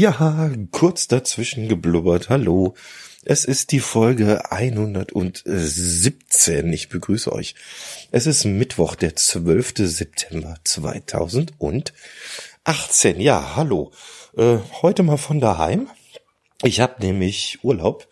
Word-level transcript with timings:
Ja, 0.00 0.52
kurz 0.70 1.08
dazwischen 1.08 1.66
geblubbert. 1.66 2.28
Hallo. 2.28 2.74
Es 3.24 3.44
ist 3.44 3.72
die 3.72 3.80
Folge 3.80 4.52
117. 4.52 6.72
Ich 6.72 6.88
begrüße 6.88 7.32
euch. 7.32 7.56
Es 8.12 8.28
ist 8.28 8.44
Mittwoch, 8.44 8.94
der 8.94 9.16
12. 9.16 9.72
September 9.78 10.54
2018. 10.62 13.18
Ja, 13.18 13.56
hallo. 13.56 13.90
Äh, 14.36 14.58
heute 14.82 15.02
mal 15.02 15.16
von 15.16 15.40
daheim. 15.40 15.90
Ich 16.62 16.78
habe 16.78 17.04
nämlich 17.04 17.58
Urlaub 17.64 18.06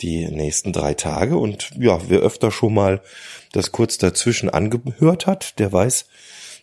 die 0.00 0.26
nächsten 0.26 0.72
drei 0.72 0.94
Tage 0.94 1.36
und 1.36 1.72
ja, 1.76 2.00
wer 2.08 2.20
öfter 2.20 2.52
schon 2.52 2.74
mal 2.74 3.02
das 3.50 3.72
kurz 3.72 3.98
dazwischen 3.98 4.50
angehört 4.50 5.26
hat, 5.26 5.58
der 5.58 5.72
weiß, 5.72 6.06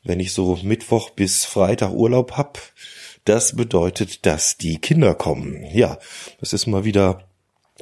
wenn 0.05 0.21
ich 0.21 0.31
so 0.31 0.57
Mittwoch 0.63 1.09
bis 1.09 1.43
Freitag 1.43 1.91
Urlaub 1.91 2.37
hab, 2.37 2.61
das 3.25 3.55
bedeutet, 3.55 4.25
dass 4.25 4.57
die 4.57 4.79
Kinder 4.79 5.13
kommen. 5.13 5.65
Ja, 5.73 5.99
das 6.39 6.53
ist 6.53 6.67
mal 6.67 6.85
wieder 6.85 7.27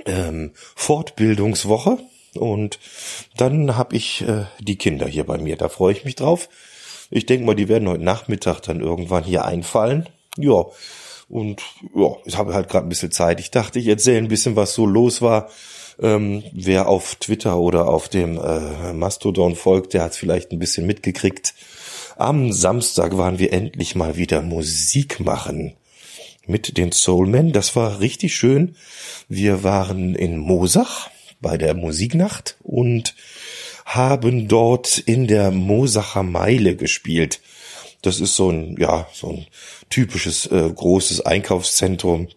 ähm, 0.06 0.52
Fortbildungswoche 0.76 2.00
und 2.36 2.80
dann 3.38 3.76
habe 3.76 3.96
ich 3.96 4.22
äh, 4.28 4.46
die 4.60 4.78
Kinder 4.78 5.08
hier 5.08 5.26
bei 5.26 5.38
mir. 5.38 5.56
Da 5.56 5.70
freue 5.70 5.94
ich 5.94 6.06
mich 6.06 6.16
drauf. 6.16 6.50
Ich 7.12 7.26
denke 7.26 7.46
mal, 7.46 7.56
die 7.56 7.68
werden 7.68 7.88
heute 7.88 8.04
Nachmittag 8.04 8.62
dann 8.62 8.80
irgendwann 8.80 9.24
hier 9.24 9.46
einfallen. 9.46 10.10
Ja, 10.38 10.66
und 11.30 11.62
ja, 11.96 12.16
ich 12.26 12.38
habe 12.38 12.54
halt 12.54 12.70
gerade 12.70 12.88
ein 12.88 12.90
bisschen 12.90 13.12
Zeit. 13.12 13.40
Ich 13.40 13.52
dachte, 13.52 13.80
ich 13.80 13.88
erzähle 13.88 14.18
ein 14.18 14.28
bisschen, 14.28 14.56
was 14.56 14.74
so 14.74 14.86
los 14.86 15.22
war. 15.22 15.50
Ähm, 16.02 16.44
wer 16.54 16.88
auf 16.90 17.16
Twitter 17.16 17.58
oder 17.58 17.88
auf 17.88 18.10
dem 18.10 18.40
äh, 18.40 18.94
Mastodon 18.94 19.56
folgt, 19.56 19.94
der 19.94 20.04
hat 20.04 20.16
vielleicht 20.16 20.52
ein 20.52 20.60
bisschen 20.60 20.88
mitgekriegt. 20.88 21.54
Am 22.18 22.52
Samstag 22.52 23.18
waren 23.18 23.40
wir 23.40 23.54
endlich 23.54 23.96
mal 23.96 24.16
wieder 24.16 24.42
Musik 24.42 25.20
machen 25.20 25.74
mit 26.46 26.78
den 26.78 26.92
Soulmen. 26.92 27.54
Das 27.54 27.76
war 27.76 28.00
richtig 28.00 28.36
schön. 28.36 28.76
Wir 29.30 29.64
waren 29.64 30.14
in 30.14 30.38
Mosach 30.38 31.10
bei 31.42 31.58
der 31.58 31.74
Musiknacht 31.74 32.58
und 32.62 33.16
haben 33.86 34.48
dort 34.48 34.98
in 35.00 35.28
der 35.28 35.52
Mosacher 35.52 36.24
Meile 36.24 36.76
gespielt. 36.76 37.42
Das 38.02 38.20
ist 38.20 38.36
so 38.36 38.50
ein, 38.52 38.78
ja, 38.80 39.08
so 39.14 39.30
ein 39.30 39.48
typisches 39.90 40.46
äh, 40.48 40.70
großes 40.74 41.22
Einkaufszentrum, 41.22 42.28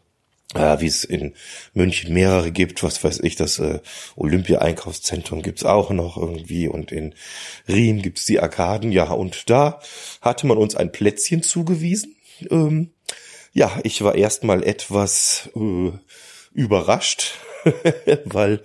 äh, 0.56 0.80
wie 0.80 0.86
es 0.86 1.04
in 1.04 1.34
München 1.74 2.12
mehrere 2.12 2.50
gibt, 2.50 2.82
was 2.82 3.02
weiß 3.02 3.20
ich, 3.20 3.36
das 3.36 3.58
äh, 3.58 3.80
Olympia-Einkaufszentrum 4.16 5.42
gibt's 5.42 5.64
auch 5.64 5.90
noch 5.90 6.16
irgendwie 6.16 6.68
und 6.68 6.92
in 6.92 7.14
Riem 7.68 8.02
gibt's 8.02 8.24
die 8.24 8.40
Arkaden, 8.40 8.92
ja, 8.92 9.10
und 9.10 9.50
da 9.50 9.80
hatte 10.20 10.46
man 10.46 10.58
uns 10.58 10.74
ein 10.74 10.92
Plätzchen 10.92 11.42
zugewiesen. 11.42 12.16
Ähm, 12.50 12.90
ja, 13.52 13.78
ich 13.84 14.02
war 14.02 14.14
erstmal 14.14 14.62
etwas 14.62 15.48
äh, 15.56 15.92
überrascht, 16.52 17.38
weil 18.24 18.62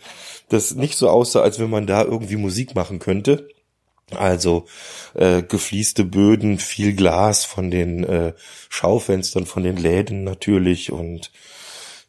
das 0.50 0.76
nicht 0.76 0.98
so 0.98 1.10
aussah, 1.10 1.42
als 1.42 1.60
wenn 1.60 1.70
man 1.70 1.88
da 1.88 2.04
irgendwie 2.04 2.36
Musik 2.36 2.76
machen 2.76 3.00
könnte. 3.00 3.48
Also 4.18 4.66
äh, 5.14 5.42
gefließte 5.42 6.04
Böden, 6.04 6.60
viel 6.60 6.94
Glas 6.94 7.46
von 7.46 7.72
den 7.72 8.04
äh, 8.04 8.34
Schaufenstern, 8.70 9.46
von 9.46 9.64
den 9.64 9.78
Läden 9.78 10.24
natürlich 10.24 10.92
und 10.92 11.32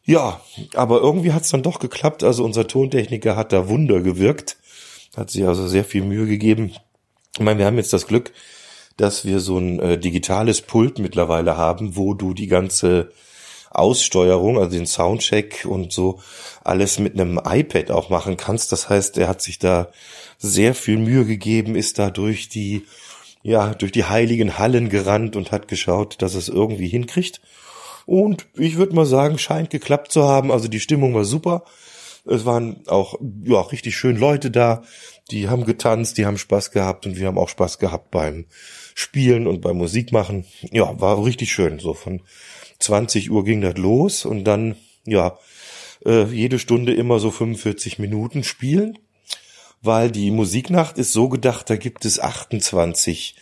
ja, 0.05 0.41
aber 0.75 1.01
irgendwie 1.01 1.33
hat's 1.33 1.51
dann 1.51 1.63
doch 1.63 1.79
geklappt. 1.79 2.25
Also 2.25 2.45
unser 2.45 2.67
Tontechniker 2.67 3.37
hat 3.37 3.53
da 3.53 3.69
Wunder 3.69 4.01
gewirkt, 4.01 4.57
hat 5.17 5.31
sich 5.31 5.47
also 5.47 5.69
sehr 5.69 5.85
viel 5.85 6.03
Mühe 6.03 6.27
gegeben. 6.27 6.73
Ich 7.35 7.41
meine, 7.41 7.59
wir 7.59 7.67
haben 7.67 7.77
jetzt 7.77 7.93
das 7.93 8.07
Glück, 8.07 8.33
dass 8.97 9.25
wir 9.25 9.41
so 9.41 9.59
ein 9.59 9.79
äh, 9.81 9.99
digitales 9.99 10.61
Pult 10.61 10.99
mittlerweile 10.99 11.57
haben, 11.57 11.97
wo 11.97 12.15
du 12.15 12.35
die 12.35 12.49
ganze 12.49 13.13
Aussteuerung, 13.71 14.59
also 14.59 14.71
den 14.71 14.87
Soundcheck 14.87 15.65
und 15.67 15.93
so 15.93 16.21
alles 16.63 16.99
mit 16.99 17.19
einem 17.19 17.41
iPad 17.43 17.91
auch 17.91 18.11
machen 18.11 18.37
kannst. 18.37 18.71
Das 18.73 18.89
heißt, 18.89 19.17
er 19.19 19.29
hat 19.29 19.41
sich 19.41 19.59
da 19.59 19.89
sehr 20.39 20.75
viel 20.75 20.99
Mühe 20.99 21.25
gegeben, 21.25 21.75
ist 21.75 21.99
da 21.99 22.11
durch 22.11 22.49
die, 22.49 22.85
ja, 23.43 23.75
durch 23.75 23.93
die 23.93 24.05
heiligen 24.05 24.59
Hallen 24.59 24.89
gerannt 24.89 25.37
und 25.37 25.53
hat 25.53 25.69
geschaut, 25.69 26.21
dass 26.21 26.35
es 26.35 26.49
irgendwie 26.49 26.89
hinkriegt. 26.89 27.41
Und 28.07 28.47
ich 28.57 28.77
würde 28.77 28.95
mal 28.95 29.07
sagen, 29.07 29.39
scheint 29.39 29.71
geklappt 29.71 30.13
zu 30.13 30.25
haben. 30.25 30.51
Also 30.51 30.69
die 30.69 30.81
Stimmung 30.81 31.15
war 31.15 31.25
super. 31.25 31.65
Es 32.25 32.45
waren 32.45 32.83
auch, 32.87 33.19
ja, 33.45 33.61
richtig 33.61 33.97
schön 33.97 34.17
Leute 34.17 34.51
da. 34.51 34.83
Die 35.31 35.49
haben 35.49 35.65
getanzt, 35.65 36.19
die 36.19 36.27
haben 36.27 36.39
Spaß 36.39 36.71
gehabt 36.71 37.07
und 37.07 37.17
wir 37.17 37.27
haben 37.27 37.39
auch 37.39 37.49
Spaß 37.49 37.79
gehabt 37.79 38.11
beim 38.11 38.47
Spielen 38.95 39.47
und 39.47 39.61
beim 39.61 39.77
Musikmachen. 39.77 40.45
Ja, 40.71 41.01
war 41.01 41.25
richtig 41.25 41.53
schön. 41.53 41.79
So 41.79 41.95
von 41.95 42.23
20 42.79 43.31
Uhr 43.31 43.45
ging 43.45 43.61
das 43.61 43.77
los 43.77 44.25
und 44.25 44.45
dann, 44.45 44.77
ja, 45.05 45.39
äh, 46.05 46.25
jede 46.25 46.59
Stunde 46.59 46.95
immer 46.95 47.19
so 47.19 47.31
45 47.31 47.99
Minuten 47.99 48.45
spielen, 48.45 48.99
weil 49.81 50.11
die 50.11 50.31
Musiknacht 50.31 50.99
ist 50.99 51.13
so 51.13 51.29
gedacht, 51.29 51.71
da 51.71 51.77
gibt 51.77 52.05
es 52.05 52.21
28 52.21 53.37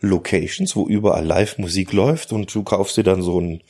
Locations, 0.00 0.76
wo 0.76 0.86
überall 0.86 1.24
Live-Musik 1.24 1.92
läuft 1.92 2.32
und 2.32 2.54
du 2.54 2.62
kaufst 2.62 2.96
dir 2.96 3.02
dann 3.02 3.22
so 3.22 3.40
ein 3.40 3.62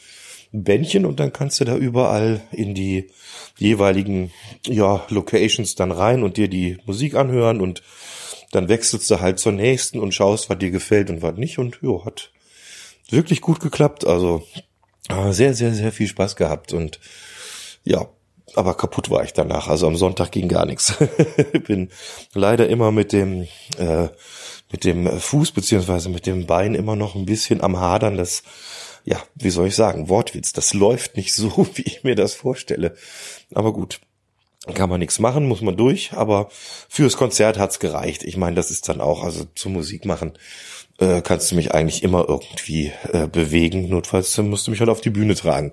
Bändchen 0.65 1.07
und 1.07 1.21
dann 1.21 1.33
kannst 1.33 1.61
du 1.61 1.65
da 1.65 1.77
überall 1.77 2.41
in 2.53 2.75
die 2.75 3.11
jeweiligen 3.59 4.33
ja, 4.67 5.05
Locations 5.09 5.75
dann 5.75 5.93
rein 5.93 6.23
und 6.23 6.37
dir 6.37 6.49
die 6.49 6.79
Musik 6.87 7.15
anhören 7.15 7.61
und 7.61 7.83
dann 8.53 8.69
wechselst 8.69 9.11
du 9.11 9.21
halt 9.21 9.39
zur 9.39 9.53
nächsten 9.53 9.99
und 9.99 10.15
schaust, 10.15 10.49
was 10.49 10.59
dir 10.59 10.71
gefällt 10.71 11.11
und 11.11 11.23
was 11.23 11.37
nicht 11.37 11.59
und 11.59 11.79
ja, 11.83 12.05
hat 12.05 12.31
wirklich 13.11 13.41
gut 13.41 13.61
geklappt. 13.61 14.07
Also 14.07 14.47
sehr, 15.31 15.55
sehr, 15.55 15.73
sehr 15.73 15.93
viel 15.93 16.09
Spaß 16.09 16.37
gehabt 16.37 16.73
und 16.73 17.01
ja, 17.85 18.09
aber 18.55 18.75
kaputt 18.75 19.11
war 19.11 19.25
ich 19.25 19.33
danach. 19.33 19.69
Also 19.69 19.87
am 19.87 19.97
Sonntag 19.97 20.33
ging 20.33 20.49
gar 20.49 20.67
nichts. 20.67 20.95
Bin 21.67 21.91
leider 22.33 22.69
immer 22.69 22.91
mit 22.93 23.13
dem 23.13 23.47
äh, 23.79 24.09
mit 24.71 24.85
dem 24.85 25.07
Fuß 25.21 25.53
beziehungsweise 25.53 26.09
mit 26.09 26.27
dem 26.27 26.47
Bein 26.47 26.75
immer 26.75 26.97
noch 26.97 27.15
ein 27.15 27.27
bisschen 27.27 27.61
am 27.61 27.79
Hadern. 27.79 28.17
Das 28.17 28.43
ja, 29.07 29.23
wie 29.35 29.51
soll 29.51 29.69
ich 29.69 29.75
sagen, 29.75 30.11
Wortwitz. 30.11 30.53
Das 30.53 30.75
läuft 30.75 31.17
nicht 31.17 31.35
so, 31.35 31.67
wie 31.75 31.83
ich 31.83 32.05
mir 32.05 32.15
das 32.15 32.35
vorstelle. 32.35 32.95
Aber 33.55 33.73
gut, 33.73 34.01
kann 34.75 34.91
man 34.91 35.01
nichts 35.01 35.19
machen, 35.19 35.49
muss 35.49 35.63
man 35.63 35.79
durch. 35.79 36.13
Aber 36.13 36.49
fürs 36.51 37.17
Konzert 37.17 37.59
hat's 37.59 37.79
gereicht. 37.79 38.25
Ich 38.25 38.37
meine, 38.37 38.57
das 38.57 38.71
ist 38.71 38.89
dann 38.89 39.01
auch 39.01 39.23
also 39.23 39.47
zum 39.55 39.73
Musik 39.73 40.05
machen 40.05 40.37
äh, 40.99 41.21
kannst 41.23 41.51
du 41.51 41.57
mich 41.57 41.73
eigentlich 41.73 42.03
immer 42.03 42.27
irgendwie 42.29 42.93
äh, 43.13 43.27
bewegen. 43.27 43.89
Notfalls 43.89 44.37
musst 44.39 44.67
du 44.67 44.71
mich 44.71 44.81
halt 44.81 44.91
auf 44.91 45.01
die 45.01 45.11
Bühne 45.11 45.35
tragen, 45.35 45.73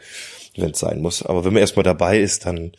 wenn 0.56 0.72
es 0.72 0.80
sein 0.80 1.02
muss. 1.02 1.24
Aber 1.24 1.46
wenn 1.46 1.54
man 1.54 1.62
erstmal 1.62 1.84
dabei 1.84 2.20
ist, 2.20 2.46
dann, 2.46 2.74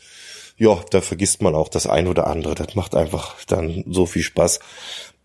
ja, 0.57 0.83
da 0.91 1.01
vergisst 1.01 1.43
man 1.43 1.55
auch 1.55 1.69
das 1.69 1.87
ein 1.87 2.07
oder 2.07 2.27
andere. 2.27 2.55
Das 2.55 2.75
macht 2.75 2.95
einfach 2.95 3.37
dann 3.47 3.85
so 3.89 4.07
viel 4.07 4.23
Spaß. 4.23 4.61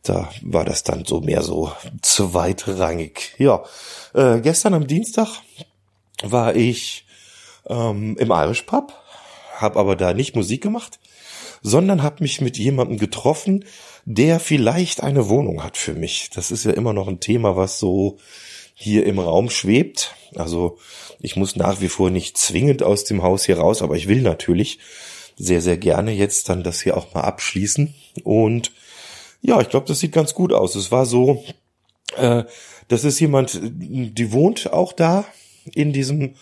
Da 0.03 0.29
war 0.41 0.65
das 0.65 0.83
dann 0.83 1.05
so 1.05 1.21
mehr 1.21 1.41
so 1.41 1.71
zweitrangig. 2.01 3.35
Ja, 3.37 3.63
äh, 4.13 4.39
gestern 4.39 4.73
am 4.73 4.87
Dienstag 4.87 5.41
war 6.23 6.55
ich 6.55 7.05
ähm, 7.67 8.15
im 8.17 8.31
Irish 8.31 8.63
Pub, 8.63 8.93
habe 9.55 9.79
aber 9.79 9.95
da 9.95 10.13
nicht 10.13 10.35
Musik 10.35 10.61
gemacht, 10.61 10.99
sondern 11.61 12.03
habe 12.03 12.23
mich 12.23 12.41
mit 12.41 12.57
jemandem 12.57 12.97
getroffen, 12.97 13.65
der 14.05 14.39
vielleicht 14.39 15.03
eine 15.03 15.27
Wohnung 15.29 15.63
hat 15.63 15.77
für 15.77 15.93
mich. 15.93 16.29
Das 16.33 16.51
ist 16.51 16.65
ja 16.65 16.71
immer 16.71 16.93
noch 16.93 17.07
ein 17.07 17.19
Thema, 17.19 17.55
was 17.57 17.79
so 17.79 18.17
hier 18.73 19.05
im 19.05 19.19
Raum 19.19 19.49
schwebt. 19.49 20.15
Also 20.35 20.77
ich 21.19 21.35
muss 21.35 21.57
nach 21.57 21.81
wie 21.81 21.89
vor 21.89 22.09
nicht 22.09 22.37
zwingend 22.37 22.81
aus 22.81 23.03
dem 23.03 23.21
Haus 23.21 23.45
hier 23.45 23.59
raus, 23.59 23.81
aber 23.81 23.97
ich 23.97 24.07
will 24.07 24.21
natürlich 24.21 24.79
sehr, 25.35 25.61
sehr 25.61 25.77
gerne 25.77 26.11
jetzt 26.11 26.49
dann 26.49 26.63
das 26.63 26.81
hier 26.81 26.95
auch 26.95 27.13
mal 27.13 27.21
abschließen. 27.21 27.93
Und 28.23 28.71
ja, 29.41 29.61
ich 29.61 29.69
glaube, 29.69 29.87
das 29.87 29.99
sieht 29.99 30.11
ganz 30.11 30.33
gut 30.33 30.53
aus. 30.53 30.75
Es 30.75 30.91
war 30.91 31.05
so, 31.05 31.43
äh, 32.17 32.43
das 32.87 33.03
ist 33.03 33.19
jemand, 33.19 33.59
die 33.61 34.31
wohnt 34.31 34.71
auch 34.73 34.93
da 34.93 35.25
in 35.73 35.93
diesem, 35.93 36.35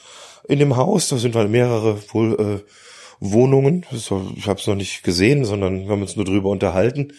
in 0.47 0.59
dem 0.59 0.77
Haus. 0.77 1.09
Da 1.09 1.17
sind 1.17 1.35
halt 1.35 1.49
mehrere 1.49 1.99
wohl 2.13 2.63
äh, 2.65 2.71
Wohnungen. 3.19 3.85
Ich 3.91 4.09
habe 4.11 4.59
es 4.59 4.67
noch 4.67 4.75
nicht 4.75 5.03
gesehen, 5.03 5.45
sondern 5.45 5.83
wir 5.83 5.89
haben 5.89 6.01
uns 6.01 6.15
nur 6.15 6.25
drüber 6.25 6.49
unterhalten. 6.49 7.13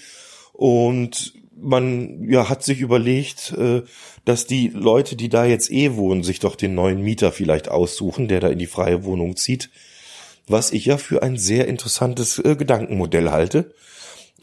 Und 0.53 1.35
man 1.61 2.29
ja 2.29 2.49
hat 2.49 2.65
sich 2.65 2.81
überlegt, 2.81 3.53
äh, 3.53 3.83
dass 4.25 4.47
die 4.47 4.69
Leute, 4.69 5.17
die 5.17 5.29
da 5.29 5.45
jetzt 5.45 5.71
eh 5.71 5.97
wohnen, 5.97 6.23
sich 6.23 6.39
doch 6.41 6.57
den 6.57 6.75
neuen 6.75 7.03
Mieter 7.03 7.33
vielleicht 7.33 7.69
aussuchen, 7.69 8.29
der 8.29 8.41
da 8.41 8.49
in 8.49 8.59
die 8.59 8.67
freie 8.67 9.05
Wohnung 9.05 9.37
zieht. 9.37 9.71
Was 10.47 10.73
ich 10.73 10.87
ja 10.87 10.97
für 10.97 11.23
ein 11.23 11.37
sehr 11.37 11.69
interessantes 11.69 12.39
äh, 12.39 12.57
Gedankenmodell 12.57 13.31
halte, 13.31 13.75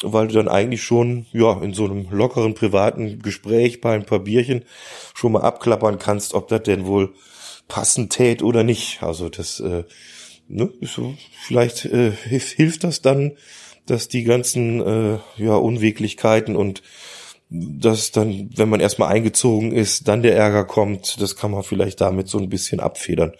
weil 0.04 0.28
du 0.28 0.36
dann 0.36 0.48
eigentlich 0.48 0.84
schon 0.84 1.26
ja 1.32 1.62
in 1.62 1.74
so 1.74 1.86
einem 1.86 2.10
lockeren 2.10 2.54
privaten 2.54 3.20
Gespräch 3.20 3.82
bei 3.82 3.96
ein 3.96 4.06
paar 4.06 4.20
Bierchen 4.20 4.66
schon 5.14 5.32
mal 5.32 5.42
abklappern 5.42 6.00
kannst, 6.00 6.34
ob 6.34 6.48
das 6.48 6.64
denn 6.64 6.86
wohl 6.86 7.14
passend 7.68 8.12
tät 8.12 8.44
oder 8.44 8.64
nicht. 8.64 9.02
Also 9.04 9.30
das 9.30 9.60
äh, 9.60 9.84
ne, 10.48 10.72
so, 10.82 11.16
vielleicht 11.46 11.86
äh, 11.86 12.12
hilft, 12.12 12.50
hilft 12.50 12.84
das 12.84 13.02
dann, 13.02 13.34
dass 13.86 14.08
die 14.08 14.24
ganzen 14.24 14.82
äh, 14.82 15.20
ja, 15.38 15.56
Unwäglichkeiten 15.56 16.56
und 16.56 16.82
dass 17.50 18.12
dann, 18.12 18.50
wenn 18.56 18.70
man 18.70 18.80
erstmal 18.80 19.14
eingezogen 19.14 19.72
ist, 19.72 20.08
dann 20.08 20.24
der 20.24 20.36
Ärger 20.36 20.66
kommt, 20.66 21.22
das 21.22 21.36
kann 21.36 21.52
man 21.52 21.64
vielleicht 21.64 22.02
damit 22.02 22.28
so 22.28 22.40
ein 22.40 22.50
bisschen 22.50 22.80
abfedern. 22.80 23.34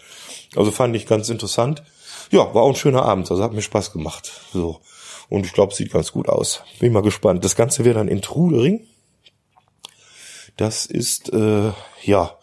Also 0.54 0.70
fand 0.70 0.94
ich 0.94 1.06
ganz 1.06 1.28
interessant. 1.28 1.82
Ja, 2.30 2.54
war 2.54 2.62
auch 2.62 2.70
ein 2.70 2.76
schöner 2.76 3.02
Abend, 3.02 3.30
also 3.30 3.42
hat 3.42 3.52
mir 3.52 3.62
Spaß 3.62 3.92
gemacht. 3.92 4.40
So. 4.52 4.80
Und 5.28 5.46
ich 5.46 5.52
glaube, 5.52 5.74
sieht 5.74 5.92
ganz 5.92 6.12
gut 6.12 6.28
aus. 6.28 6.62
Bin 6.78 6.92
mal 6.92 7.02
gespannt. 7.02 7.44
Das 7.44 7.56
Ganze 7.56 7.84
wäre 7.84 7.96
dann 7.96 8.08
in 8.08 8.22
Trudering. 8.22 8.86
Das 10.56 10.86
ist, 10.86 11.32
äh, 11.32 11.72
ja, 12.02 12.38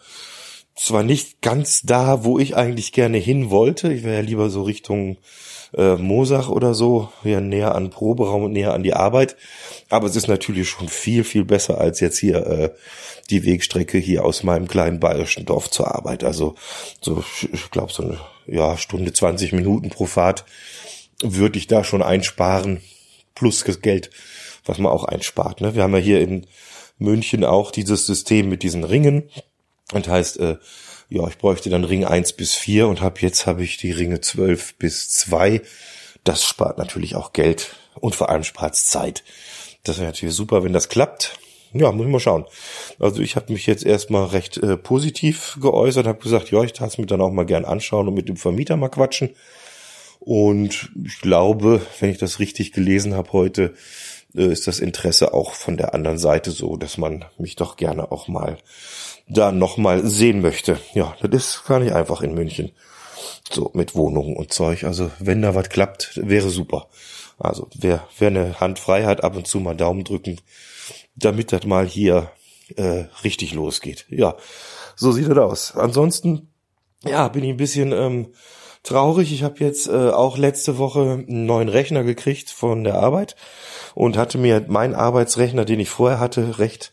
zwar 0.75 1.03
nicht 1.03 1.41
ganz 1.41 1.81
da, 1.83 2.23
wo 2.23 2.39
ich 2.39 2.55
eigentlich 2.55 2.91
gerne 2.91 3.17
hin 3.17 3.49
wollte. 3.49 3.91
Ich 3.93 4.03
wäre 4.03 4.15
ja 4.15 4.21
lieber 4.21 4.49
so 4.49 4.63
Richtung 4.63 5.17
äh, 5.75 5.95
Mosach 5.95 6.49
oder 6.49 6.73
so, 6.73 7.09
ja 7.23 7.41
näher 7.41 7.75
an 7.75 7.89
Proberaum 7.89 8.43
und 8.43 8.51
näher 8.51 8.73
an 8.73 8.83
die 8.83 8.93
Arbeit. 8.93 9.35
Aber 9.89 10.07
es 10.07 10.15
ist 10.15 10.27
natürlich 10.27 10.69
schon 10.69 10.89
viel, 10.89 11.23
viel 11.23 11.45
besser 11.45 11.79
als 11.79 11.99
jetzt 11.99 12.17
hier 12.17 12.45
äh, 12.45 12.69
die 13.29 13.45
Wegstrecke 13.45 13.97
hier 13.97 14.25
aus 14.25 14.43
meinem 14.43 14.67
kleinen 14.67 14.99
bayerischen 14.99 15.45
Dorf 15.45 15.69
zur 15.69 15.93
Arbeit. 15.93 16.23
Also 16.23 16.55
so, 17.01 17.23
ich 17.51 17.71
glaube 17.71 17.93
so 17.93 18.03
eine 18.03 18.19
ja, 18.47 18.77
Stunde 18.77 19.13
20 19.13 19.53
Minuten 19.53 19.89
pro 19.89 20.05
Fahrt 20.05 20.45
würde 21.23 21.57
ich 21.57 21.67
da 21.67 21.83
schon 21.83 22.03
einsparen. 22.03 22.81
Plus 23.35 23.63
das 23.63 23.81
Geld, 23.81 24.11
was 24.65 24.77
man 24.77 24.91
auch 24.91 25.05
einspart. 25.05 25.61
Ne? 25.61 25.73
Wir 25.73 25.83
haben 25.83 25.93
ja 25.93 25.99
hier 25.99 26.21
in 26.21 26.45
München 26.99 27.43
auch 27.43 27.71
dieses 27.71 28.05
System 28.05 28.49
mit 28.49 28.61
diesen 28.63 28.83
Ringen. 28.83 29.29
Und 29.91 30.07
heißt, 30.07 30.39
äh, 30.39 30.57
ja, 31.09 31.27
ich 31.27 31.37
bräuchte 31.37 31.69
dann 31.69 31.83
Ring 31.83 32.05
1 32.05 32.33
bis 32.33 32.53
4 32.53 32.87
und 32.87 33.01
hab 33.01 33.21
jetzt 33.21 33.45
habe 33.45 33.63
ich 33.63 33.77
die 33.77 33.91
Ringe 33.91 34.21
12 34.21 34.75
bis 34.75 35.09
2. 35.09 35.61
Das 36.23 36.43
spart 36.43 36.77
natürlich 36.77 37.15
auch 37.15 37.33
Geld 37.33 37.75
und 37.99 38.15
vor 38.15 38.29
allem 38.29 38.43
spart 38.43 38.75
Zeit. 38.75 39.23
Das 39.83 39.97
wäre 39.97 40.07
natürlich 40.07 40.35
super, 40.35 40.63
wenn 40.63 40.73
das 40.73 40.89
klappt. 40.89 41.37
Ja, 41.73 41.91
muss 41.91 42.05
ich 42.05 42.11
mal 42.11 42.19
schauen. 42.19 42.45
Also 42.99 43.21
ich 43.21 43.35
habe 43.35 43.51
mich 43.51 43.65
jetzt 43.65 43.83
erstmal 43.83 44.25
recht 44.25 44.57
äh, 44.57 44.77
positiv 44.77 45.57
geäußert, 45.59 46.05
habe 46.05 46.19
gesagt, 46.19 46.51
ja, 46.51 46.63
ich 46.63 46.73
darf 46.73 46.93
es 46.93 46.97
mir 46.97 47.07
dann 47.07 47.21
auch 47.21 47.31
mal 47.31 47.45
gern 47.45 47.65
anschauen 47.65 48.07
und 48.07 48.13
mit 48.13 48.29
dem 48.29 48.37
Vermieter 48.37 48.77
mal 48.77 48.89
quatschen. 48.89 49.35
Und 50.25 50.89
ich 51.03 51.19
glaube, 51.19 51.81
wenn 51.99 52.09
ich 52.09 52.17
das 52.17 52.39
richtig 52.39 52.71
gelesen 52.71 53.13
habe 53.13 53.33
heute, 53.33 53.73
äh, 54.33 54.45
ist 54.45 54.67
das 54.67 54.79
Interesse 54.79 55.33
auch 55.33 55.53
von 55.53 55.75
der 55.75 55.93
anderen 55.93 56.17
Seite 56.17 56.51
so, 56.51 56.77
dass 56.77 56.97
man 56.97 57.25
mich 57.37 57.57
doch 57.57 57.75
gerne 57.75 58.09
auch 58.09 58.29
mal 58.29 58.57
da 59.27 59.51
nochmal 59.51 60.07
sehen 60.07 60.41
möchte. 60.41 60.79
Ja, 60.93 61.13
das 61.21 61.33
ist 61.33 61.65
gar 61.65 61.79
nicht 61.79 61.91
einfach 61.91 62.21
in 62.21 62.33
München. 62.33 62.71
So 63.51 63.71
mit 63.73 63.95
Wohnungen 63.95 64.37
und 64.37 64.53
Zeug. 64.53 64.85
Also 64.85 65.11
wenn 65.19 65.41
da 65.41 65.55
was 65.55 65.67
klappt, 65.67 66.17
wäre 66.23 66.49
super. 66.49 66.87
Also 67.37 67.67
wer, 67.75 68.07
wer 68.17 68.29
eine 68.29 68.61
Hand 68.61 68.79
frei 68.79 69.03
hat, 69.03 69.25
ab 69.25 69.35
und 69.35 69.45
zu 69.45 69.59
mal 69.59 69.75
Daumen 69.75 70.05
drücken, 70.05 70.39
damit 71.17 71.51
das 71.51 71.65
mal 71.65 71.85
hier 71.85 72.31
äh, 72.77 73.05
richtig 73.25 73.53
losgeht. 73.53 74.05
Ja, 74.07 74.37
so 74.95 75.11
sieht 75.11 75.27
das 75.27 75.37
aus. 75.37 75.75
Ansonsten, 75.75 76.47
ja, 77.03 77.27
bin 77.27 77.43
ich 77.43 77.49
ein 77.49 77.57
bisschen 77.57 77.91
ähm, 77.91 78.27
traurig. 78.83 79.33
Ich 79.33 79.43
habe 79.43 79.59
jetzt 79.59 79.87
äh, 79.87 80.09
auch 80.09 80.37
letzte 80.37 80.77
Woche 80.77 81.23
einen 81.27 81.45
neuen 81.45 81.69
Rechner 81.69 82.03
gekriegt 82.03 82.49
von 82.49 82.83
der 82.83 82.95
Arbeit 82.95 83.35
und 83.95 84.17
hatte 84.17 84.37
mir 84.37 84.65
meinen 84.67 84.95
Arbeitsrechner, 84.95 85.65
den 85.65 85.79
ich 85.79 85.89
vorher 85.89 86.19
hatte, 86.19 86.59
recht 86.59 86.91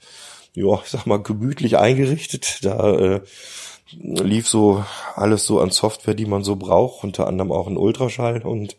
ja, 0.54 0.80
ich 0.82 0.90
sag 0.90 1.06
mal, 1.06 1.22
gemütlich 1.22 1.78
eingerichtet. 1.78 2.64
Da 2.64 2.96
äh, 2.96 3.20
lief 3.92 4.48
so 4.48 4.84
alles 5.14 5.44
so 5.44 5.60
an 5.60 5.70
Software, 5.70 6.14
die 6.14 6.26
man 6.26 6.44
so 6.44 6.56
braucht, 6.56 7.04
unter 7.04 7.26
anderem 7.26 7.52
auch 7.52 7.66
ein 7.66 7.76
Ultraschall. 7.76 8.42
Und 8.42 8.76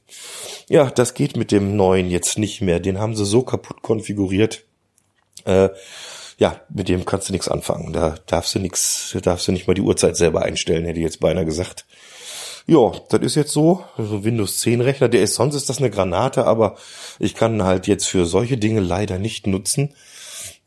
ja, 0.69 0.89
das 0.89 1.13
geht 1.13 1.37
mit 1.37 1.51
dem 1.51 1.75
neuen 1.75 2.09
jetzt 2.09 2.37
nicht 2.37 2.61
mehr. 2.61 2.79
Den 2.79 2.99
haben 2.99 3.15
sie 3.15 3.25
so 3.25 3.41
kaputt 3.41 3.81
konfiguriert. 3.81 4.63
Äh, 5.45 5.69
ja, 6.37 6.59
mit 6.69 6.89
dem 6.89 7.05
kannst 7.05 7.29
du 7.29 7.33
nichts 7.33 7.47
anfangen. 7.47 7.93
Da 7.93 8.15
darfst 8.25 8.55
du 8.55 8.59
nichts, 8.59 9.15
darfst 9.21 9.47
du 9.47 9.51
nicht 9.51 9.67
mal 9.67 9.73
die 9.73 9.81
Uhrzeit 9.81 10.17
selber 10.17 10.41
einstellen, 10.41 10.85
hätte 10.85 10.99
ich 10.99 11.05
jetzt 11.05 11.19
beinahe 11.19 11.45
gesagt. 11.45 11.85
Ja, 12.67 12.91
das 13.09 13.21
ist 13.21 13.35
jetzt 13.35 13.51
so. 13.51 13.83
Also 13.97 14.23
Windows 14.23 14.59
10 14.59 14.81
Rechner, 14.81 15.09
der 15.09 15.23
ist, 15.23 15.35
sonst 15.35 15.55
ist 15.55 15.69
das 15.69 15.79
eine 15.79 15.89
Granate, 15.89 16.45
aber 16.45 16.77
ich 17.19 17.35
kann 17.35 17.63
halt 17.63 17.87
jetzt 17.87 18.07
für 18.07 18.25
solche 18.25 18.57
Dinge 18.57 18.81
leider 18.81 19.19
nicht 19.19 19.47
nutzen. 19.47 19.93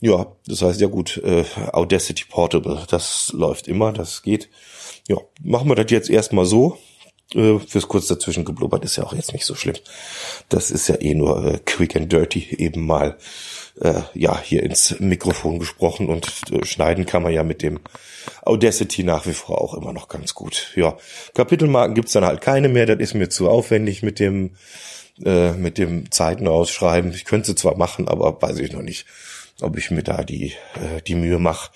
Ja, 0.01 0.27
das 0.47 0.63
heißt 0.63 0.81
ja 0.81 0.89
gut, 0.89 1.19
äh, 1.25 1.45
Audacity 1.73 2.25
Portable, 2.29 2.85
das 2.91 3.33
läuft 3.33 3.69
immer, 3.69 3.93
das 3.93 4.23
geht. 4.23 4.51
Ja, 5.09 5.17
machen 5.43 5.69
wir 5.69 5.77
das 5.77 5.91
jetzt 5.91 6.11
erstmal 6.11 6.47
so. 6.47 6.79
Äh, 7.33 7.59
fürs 7.59 7.89
kurz 7.89 8.07
dazwischen 8.07 8.45
geblubbert 8.45 8.85
ist 8.85 8.97
ja 8.97 9.05
auch 9.05 9.15
jetzt 9.15 9.33
nicht 9.33 9.45
so 9.45 9.55
schlimm. 9.55 9.77
Das 10.49 10.71
ist 10.71 10.89
ja 10.89 10.97
eh 11.01 11.15
nur 11.15 11.45
äh, 11.45 11.59
quick 11.65 11.97
and 11.97 12.13
dirty 12.13 12.55
eben 12.59 12.87
mal 12.87 13.17
äh, 13.81 14.03
ja 14.15 14.39
hier 14.41 14.63
ins 14.63 15.01
Mikrofon 15.01 15.59
gesprochen 15.59 16.09
und 16.09 16.29
äh, 16.53 16.65
schneiden 16.65 17.07
kann 17.07 17.23
man 17.23 17.33
ja 17.33 17.43
mit 17.43 17.63
dem 17.63 17.81
Audacity 18.43 19.05
nach 19.05 19.27
wie 19.27 19.33
vor 19.33 19.61
auch 19.61 19.75
immer 19.75 19.93
noch 19.93 20.09
ganz 20.09 20.35
gut. 20.35 20.73
Ja, 20.77 20.97
Kapitelmarken 21.35 21.95
gibt's 21.95 22.13
dann 22.13 22.25
halt 22.25 22.41
keine 22.41 22.69
mehr, 22.69 22.87
das 22.87 22.99
ist 22.99 23.15
mir 23.15 23.29
zu 23.29 23.49
aufwendig 23.49 24.03
mit 24.03 24.21
dem 24.21 24.53
äh, 25.25 25.53
mit 25.53 25.79
dem 25.79 26.11
Zeiten 26.11 26.47
ausschreiben. 26.47 27.13
Ich 27.13 27.25
könnte 27.25 27.49
sie 27.49 27.55
zwar 27.55 27.77
machen, 27.77 28.07
aber 28.07 28.41
weiß 28.41 28.59
ich 28.59 28.73
noch 28.73 28.83
nicht 28.83 29.07
ob 29.61 29.77
ich 29.79 29.91
mir 29.91 30.03
da 30.03 30.25
die, 30.25 30.53
äh, 30.75 31.03
die 31.07 31.15
Mühe 31.15 31.39
mache. 31.39 31.71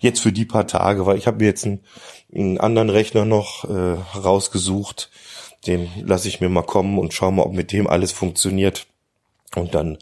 Jetzt 0.00 0.20
für 0.20 0.32
die 0.32 0.44
paar 0.44 0.66
Tage, 0.66 1.06
weil 1.06 1.18
ich 1.18 1.26
habe 1.26 1.38
mir 1.38 1.46
jetzt 1.46 1.64
einen, 1.64 1.84
einen 2.34 2.58
anderen 2.58 2.90
Rechner 2.90 3.24
noch 3.24 3.64
äh, 3.64 3.96
rausgesucht. 4.18 5.10
Den 5.66 5.90
lasse 6.04 6.28
ich 6.28 6.40
mir 6.40 6.48
mal 6.48 6.62
kommen 6.62 6.98
und 6.98 7.14
schau 7.14 7.30
mal, 7.30 7.42
ob 7.42 7.52
mit 7.52 7.72
dem 7.72 7.86
alles 7.86 8.12
funktioniert. 8.12 8.86
Und 9.54 9.74
dann, 9.74 9.98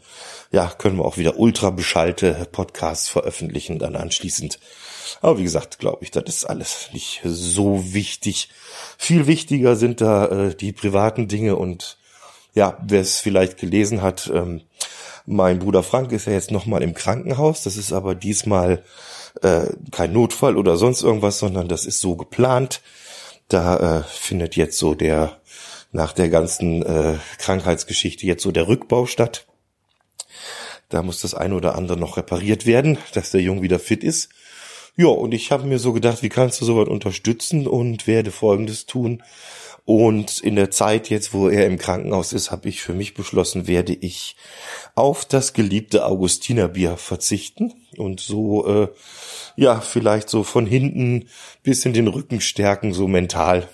ja, 0.51 0.67
können 0.67 0.97
wir 0.97 1.05
auch 1.05 1.17
wieder 1.17 1.37
ultra 1.37 1.69
beschallte 1.69 2.47
Podcasts 2.51 3.07
veröffentlichen, 3.07 3.79
dann 3.79 3.95
anschließend. 3.95 4.59
Aber 5.21 5.37
wie 5.37 5.43
gesagt, 5.43 5.79
glaube 5.79 6.03
ich, 6.03 6.11
das 6.11 6.23
ist 6.27 6.45
alles 6.45 6.89
nicht 6.91 7.21
so 7.23 7.93
wichtig. 7.93 8.49
Viel 8.97 9.27
wichtiger 9.27 9.75
sind 9.75 10.01
da 10.01 10.25
äh, 10.25 10.55
die 10.55 10.71
privaten 10.71 11.27
Dinge 11.27 11.55
und 11.55 11.97
ja, 12.55 12.77
wer 12.85 13.01
es 13.01 13.19
vielleicht 13.19 13.57
gelesen 13.57 14.01
hat, 14.01 14.29
ähm, 14.33 14.61
mein 15.25 15.59
Bruder 15.59 15.83
Frank 15.83 16.11
ist 16.11 16.27
ja 16.27 16.33
jetzt 16.33 16.51
nochmal 16.51 16.83
im 16.83 16.93
Krankenhaus. 16.93 17.63
Das 17.63 17.77
ist 17.77 17.93
aber 17.93 18.15
diesmal 18.15 18.83
äh, 19.41 19.67
kein 19.91 20.13
Notfall 20.13 20.57
oder 20.57 20.77
sonst 20.77 21.01
irgendwas, 21.01 21.39
sondern 21.39 21.67
das 21.67 21.85
ist 21.85 21.99
so 21.99 22.15
geplant. 22.15 22.81
Da 23.47 23.99
äh, 23.99 24.03
findet 24.03 24.55
jetzt 24.55 24.77
so 24.77 24.95
der 24.95 25.37
nach 25.91 26.11
der 26.11 26.29
ganzen 26.29 26.83
äh, 26.83 27.17
Krankheitsgeschichte 27.37 28.25
jetzt 28.25 28.43
so 28.43 28.51
der 28.51 28.67
Rückbau 28.67 29.05
statt. 29.05 29.45
Da 30.89 31.03
muss 31.03 31.21
das 31.21 31.33
eine 31.33 31.55
oder 31.55 31.75
andere 31.75 31.97
noch 31.97 32.17
repariert 32.17 32.65
werden, 32.65 32.97
dass 33.13 33.31
der 33.31 33.41
Jung 33.41 33.61
wieder 33.61 33.79
fit 33.79 34.03
ist. 34.03 34.29
Ja, 34.95 35.07
und 35.07 35.33
ich 35.33 35.51
habe 35.51 35.65
mir 35.65 35.79
so 35.79 35.93
gedacht, 35.93 36.21
wie 36.21 36.29
kannst 36.29 36.61
du 36.61 36.65
sowas 36.65 36.87
unterstützen 36.87 37.67
und 37.67 38.05
werde 38.05 38.31
Folgendes 38.31 38.85
tun. 38.85 39.23
Und 39.85 40.39
in 40.39 40.55
der 40.55 40.71
Zeit 40.71 41.09
jetzt, 41.09 41.33
wo 41.33 41.49
er 41.49 41.67
im 41.67 41.77
Krankenhaus 41.77 42.31
ist, 42.31 42.51
habe 42.51 42.69
ich 42.69 42.81
für 42.81 42.93
mich 42.93 43.13
beschlossen, 43.13 43.67
werde 43.67 43.93
ich 43.93 44.37
auf 44.95 45.25
das 45.25 45.53
geliebte 45.53 46.05
Augustinerbier 46.05 46.95
verzichten 46.95 47.73
und 47.97 48.21
so, 48.21 48.65
äh, 48.65 48.87
ja, 49.55 49.81
vielleicht 49.81 50.29
so 50.29 50.43
von 50.43 50.65
hinten 50.65 51.27
bis 51.63 51.85
in 51.85 51.93
den 51.93 52.07
Rücken 52.07 52.39
stärken, 52.39 52.93
so 52.93 53.07
mental. 53.07 53.67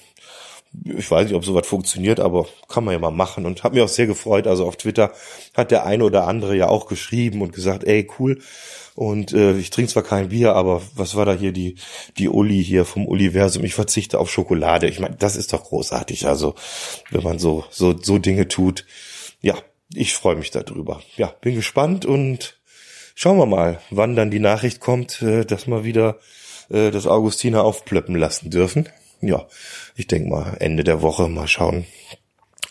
Ich 0.84 1.10
weiß 1.10 1.26
nicht, 1.26 1.36
ob 1.36 1.44
sowas 1.44 1.68
funktioniert, 1.68 2.20
aber 2.20 2.48
kann 2.68 2.84
man 2.84 2.94
ja 2.94 3.00
mal 3.00 3.12
machen 3.12 3.46
und 3.46 3.64
habe 3.64 3.76
mich 3.76 3.84
auch 3.84 3.90
sehr 3.90 4.08
gefreut. 4.08 4.46
Also 4.46 4.66
auf 4.68 4.78
Twitter 4.78 5.12
hat 5.56 5.72
der 5.72 5.86
eine 5.86 6.04
oder 6.04 6.28
andere 6.28 6.56
ja 6.56 6.68
auch 6.68 6.88
geschrieben 6.88 7.42
und 7.42 7.54
gesagt, 7.54 7.84
ey, 7.86 8.08
cool, 8.20 8.40
und 9.00 9.32
äh, 9.32 9.58
ich 9.58 9.70
trinke 9.70 9.90
zwar 9.90 10.04
kein 10.04 10.28
Bier, 10.28 10.56
aber 10.56 10.82
was 10.94 11.16
war 11.16 11.24
da 11.24 11.34
hier 11.34 11.54
die 11.54 11.76
die 12.18 12.28
Uli 12.28 12.62
hier 12.62 12.84
vom 12.84 13.06
Universum? 13.08 13.64
Ich 13.64 13.74
verzichte 13.74 14.20
auf 14.20 14.30
Schokolade. 14.30 14.90
Ich 14.90 15.00
meine, 15.00 15.16
das 15.16 15.38
ist 15.38 15.54
doch 15.54 15.64
großartig. 15.64 16.28
Also 16.28 16.56
wenn 17.10 17.24
man 17.24 17.40
so 17.40 17.64
so 17.70 17.98
so 17.98 18.18
Dinge 18.18 18.50
tut, 18.50 18.86
ja, 19.40 19.56
ich 19.94 20.14
freue 20.14 20.36
mich 20.36 20.52
darüber. 20.52 21.02
Ja, 21.16 21.28
bin 21.40 21.56
gespannt 21.56 22.06
und 22.06 22.60
schauen 23.16 23.38
wir 23.38 23.46
mal, 23.46 23.80
wann 23.90 24.18
dann 24.18 24.32
die 24.32 24.40
Nachricht 24.40 24.82
kommt, 24.82 25.22
äh, 25.22 25.46
dass 25.46 25.66
wir 25.68 25.86
wieder 25.86 26.20
äh, 26.70 26.92
das 26.92 27.08
Augustiner 27.08 27.64
aufplöppen 27.64 28.16
lassen 28.16 28.50
dürfen. 28.50 28.90
Ja, 29.22 29.46
ich 29.96 30.08
denke 30.08 30.30
mal 30.30 30.58
Ende 30.60 30.84
der 30.84 31.02
Woche 31.02 31.28
mal 31.28 31.48
schauen. 31.48 31.86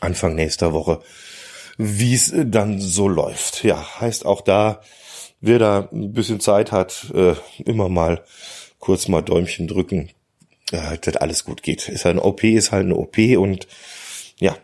Anfang 0.00 0.34
nächster 0.34 0.72
Woche, 0.72 1.00
wie 1.76 2.14
es 2.14 2.32
dann 2.34 2.80
so 2.80 3.08
läuft. 3.08 3.64
Ja, 3.64 4.00
heißt 4.00 4.24
auch 4.26 4.40
da 4.40 4.80
wer 5.40 5.58
da 5.58 5.88
ein 5.92 6.12
bisschen 6.12 6.40
Zeit 6.40 6.72
hat, 6.72 7.12
äh, 7.14 7.34
immer 7.64 7.88
mal 7.88 8.24
kurz 8.78 9.08
mal 9.08 9.22
Däumchen 9.22 9.68
drücken, 9.68 10.10
äh, 10.72 10.98
dass 10.98 11.16
alles 11.16 11.44
gut 11.44 11.62
geht. 11.62 11.88
Ist 11.88 12.04
halt 12.04 12.16
ein 12.16 12.22
OP, 12.22 12.44
ist 12.44 12.72
halt 12.72 12.84
eine 12.84 12.96
OP 12.96 13.18
und 13.36 13.68
ja, 14.38 14.56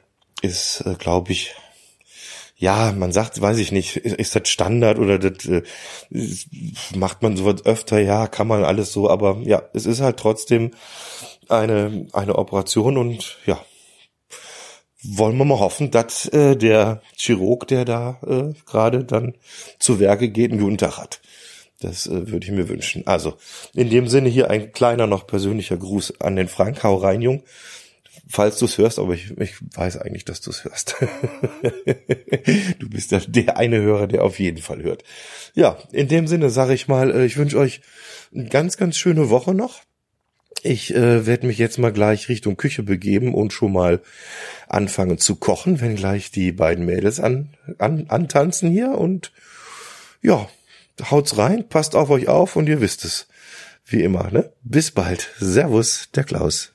ist, 0.42 0.82
äh, 0.86 0.94
glaube 0.94 1.32
ich, 1.32 1.54
ja, 2.56 2.92
man 2.92 3.12
sagt, 3.12 3.40
weiß 3.40 3.58
ich 3.58 3.72
nicht, 3.72 3.96
ist, 3.96 4.16
ist 4.16 4.36
das 4.36 4.48
Standard 4.48 4.98
oder 4.98 5.18
das 5.18 5.44
äh, 5.46 5.62
macht 6.94 7.22
man 7.22 7.36
sowas 7.36 7.64
öfter, 7.66 7.98
ja, 7.98 8.26
kann 8.26 8.46
man 8.46 8.64
alles 8.64 8.92
so, 8.92 9.10
aber 9.10 9.40
ja, 9.44 9.62
es 9.74 9.86
ist 9.86 10.00
halt 10.00 10.18
trotzdem 10.18 10.70
eine, 11.48 12.06
eine 12.12 12.36
Operation 12.36 12.96
und 12.96 13.38
ja, 13.46 13.60
wollen 15.04 15.36
wir 15.36 15.44
mal 15.44 15.58
hoffen, 15.58 15.90
dass 15.90 16.26
äh, 16.28 16.56
der 16.56 17.02
Chirurg, 17.16 17.68
der 17.68 17.84
da 17.84 18.20
äh, 18.26 18.54
gerade 18.66 19.04
dann 19.04 19.34
zu 19.78 20.00
Werke 20.00 20.30
geht, 20.30 20.50
einen 20.50 20.60
guten 20.60 20.78
Tag 20.78 20.98
hat. 20.98 21.20
Das 21.80 22.06
äh, 22.06 22.30
würde 22.30 22.46
ich 22.46 22.52
mir 22.52 22.68
wünschen. 22.68 23.06
Also, 23.06 23.34
in 23.74 23.90
dem 23.90 24.08
Sinne 24.08 24.28
hier 24.28 24.50
ein 24.50 24.72
kleiner 24.72 25.06
noch 25.06 25.26
persönlicher 25.26 25.76
Gruß 25.76 26.20
an 26.20 26.36
den 26.36 26.48
Frank. 26.48 26.82
Hau 26.82 26.96
rein, 26.96 27.20
Jung. 27.20 27.42
Falls 28.28 28.58
du 28.58 28.64
es 28.64 28.78
hörst, 28.78 28.98
aber 28.98 29.12
ich, 29.12 29.36
ich 29.38 29.54
weiß 29.76 29.98
eigentlich, 29.98 30.24
dass 30.24 30.40
du 30.40 30.50
es 30.50 30.64
hörst. 30.64 30.96
du 32.78 32.88
bist 32.88 33.12
der, 33.12 33.20
der 33.20 33.58
eine 33.58 33.78
Hörer, 33.80 34.06
der 34.06 34.24
auf 34.24 34.38
jeden 34.38 34.62
Fall 34.62 34.82
hört. 34.82 35.04
Ja, 35.54 35.76
in 35.92 36.08
dem 36.08 36.26
Sinne 36.26 36.48
sage 36.48 36.72
ich 36.72 36.88
mal, 36.88 37.10
äh, 37.10 37.26
ich 37.26 37.36
wünsche 37.36 37.58
euch 37.58 37.82
eine 38.34 38.48
ganz, 38.48 38.78
ganz 38.78 38.96
schöne 38.96 39.28
Woche 39.28 39.52
noch. 39.52 39.82
Ich 40.66 40.94
äh, 40.94 41.26
werde 41.26 41.46
mich 41.46 41.58
jetzt 41.58 41.78
mal 41.78 41.92
gleich 41.92 42.30
Richtung 42.30 42.56
Küche 42.56 42.82
begeben 42.82 43.34
und 43.34 43.52
schon 43.52 43.70
mal 43.70 44.00
anfangen 44.66 45.18
zu 45.18 45.36
kochen, 45.36 45.82
wenn 45.82 45.94
gleich 45.94 46.30
die 46.30 46.52
beiden 46.52 46.86
Mädels 46.86 47.20
an, 47.20 47.50
an, 47.76 48.06
antanzen 48.08 48.70
hier. 48.70 48.92
Und 48.92 49.30
ja, 50.22 50.48
haut's 51.10 51.36
rein, 51.36 51.68
passt 51.68 51.94
auf 51.94 52.08
euch 52.08 52.28
auf 52.28 52.56
und 52.56 52.66
ihr 52.66 52.80
wisst 52.80 53.04
es. 53.04 53.28
Wie 53.84 54.02
immer, 54.02 54.30
ne? 54.30 54.50
Bis 54.62 54.90
bald. 54.90 55.32
Servus, 55.38 56.08
der 56.14 56.24
Klaus. 56.24 56.73